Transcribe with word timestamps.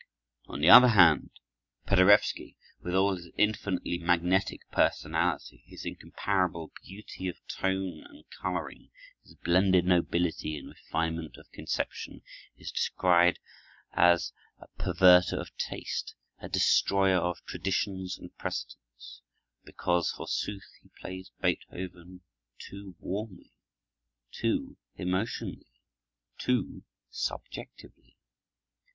On 0.47 0.61
the 0.61 0.69
other 0.71 0.87
hand, 0.87 1.29
Paderewski, 1.85 2.57
with 2.81 2.95
all 2.95 3.15
his 3.15 3.29
infinitely 3.37 3.99
magnetic 3.99 4.61
personality, 4.71 5.63
his 5.67 5.85
incomparable 5.85 6.71
beauty 6.83 7.27
of 7.27 7.37
tone 7.47 8.03
and 8.09 8.23
coloring, 8.41 8.89
his 9.21 9.35
blended 9.35 9.85
nobility 9.85 10.57
and 10.57 10.69
refinement 10.69 11.37
of 11.37 11.51
conception, 11.51 12.23
is 12.57 12.71
decried 12.71 13.37
as 13.93 14.33
a 14.59 14.67
perverter 14.69 15.39
of 15.39 15.55
taste, 15.57 16.15
a 16.41 16.49
destroyer 16.49 17.17
of 17.19 17.45
traditions 17.45 18.17
and 18.17 18.35
precedents, 18.39 19.21
because, 19.65 20.09
forsooth, 20.09 20.65
he 20.81 20.89
plays 20.99 21.29
Beethoven 21.43 22.21
too 22.57 22.95
warmly, 22.97 23.53
too 24.31 24.77
emotionally, 24.97 25.67
too 26.39 26.81
subjectively. 27.11 28.17